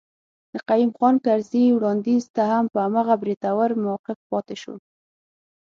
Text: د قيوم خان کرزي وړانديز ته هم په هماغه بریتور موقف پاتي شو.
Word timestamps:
د 0.53 0.55
قيوم 0.69 0.91
خان 0.97 1.15
کرزي 1.25 1.63
وړانديز 1.71 2.23
ته 2.35 2.43
هم 2.51 2.65
په 2.73 2.79
هماغه 2.85 3.15
بریتور 3.21 3.69
موقف 3.85 4.17
پاتي 4.29 4.55
شو. 4.61 4.75